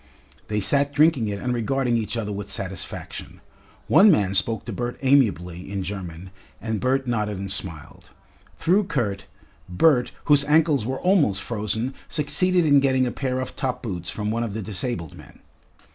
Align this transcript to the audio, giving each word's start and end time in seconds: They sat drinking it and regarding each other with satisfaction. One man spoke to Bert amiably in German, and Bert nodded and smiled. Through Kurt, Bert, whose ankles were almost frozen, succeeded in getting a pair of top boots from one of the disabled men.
They 0.47 0.59
sat 0.59 0.93
drinking 0.93 1.27
it 1.27 1.37
and 1.39 1.53
regarding 1.53 1.95
each 1.95 2.17
other 2.17 2.31
with 2.31 2.49
satisfaction. 2.49 3.39
One 3.87 4.09
man 4.09 4.33
spoke 4.33 4.65
to 4.65 4.73
Bert 4.73 4.97
amiably 5.03 5.71
in 5.71 5.83
German, 5.83 6.31
and 6.59 6.79
Bert 6.79 7.05
nodded 7.05 7.37
and 7.37 7.51
smiled. 7.51 8.09
Through 8.57 8.85
Kurt, 8.85 9.27
Bert, 9.69 10.11
whose 10.25 10.43
ankles 10.45 10.87
were 10.87 10.99
almost 11.01 11.43
frozen, 11.43 11.93
succeeded 12.07 12.65
in 12.65 12.79
getting 12.79 13.05
a 13.05 13.11
pair 13.11 13.39
of 13.39 13.55
top 13.55 13.83
boots 13.83 14.09
from 14.09 14.31
one 14.31 14.41
of 14.41 14.55
the 14.55 14.63
disabled 14.63 15.13
men. 15.13 15.37